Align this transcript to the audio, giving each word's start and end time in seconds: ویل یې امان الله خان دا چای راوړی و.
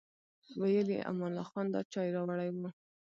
ویل 0.61 0.87
یې 0.95 0.99
امان 1.09 1.31
الله 1.33 1.45
خان 1.51 1.67
دا 1.73 1.79
چای 1.93 2.09
راوړی 2.15 2.49
و. 2.51 2.61